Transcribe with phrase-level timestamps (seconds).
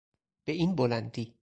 [0.45, 1.33] به این بلندی